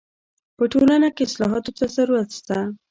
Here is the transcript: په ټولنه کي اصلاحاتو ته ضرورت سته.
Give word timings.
په 0.57 0.63
ټولنه 0.71 1.07
کي 1.15 1.21
اصلاحاتو 1.29 1.71
ته 1.77 1.85
ضرورت 1.95 2.29
سته. 2.39 2.57